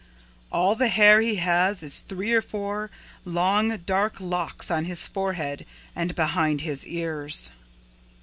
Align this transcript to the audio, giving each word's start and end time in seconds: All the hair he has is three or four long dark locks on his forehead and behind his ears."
All 0.51 0.73
the 0.73 0.87
hair 0.87 1.21
he 1.21 1.35
has 1.35 1.83
is 1.83 1.99
three 1.99 2.31
or 2.33 2.41
four 2.41 2.89
long 3.23 3.77
dark 3.85 4.19
locks 4.19 4.71
on 4.71 4.85
his 4.85 5.05
forehead 5.05 5.63
and 5.95 6.15
behind 6.15 6.61
his 6.61 6.87
ears." 6.87 7.51